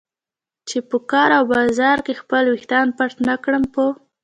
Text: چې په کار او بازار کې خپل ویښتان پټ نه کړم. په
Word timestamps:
چې 0.67 0.77
په 0.89 0.97
کار 1.11 1.29
او 1.37 1.43
بازار 1.53 1.97
کې 2.05 2.19
خپل 2.21 2.43
ویښتان 2.47 2.87
پټ 2.97 3.11
نه 3.27 3.35
کړم. 3.43 3.63
په 3.73 3.85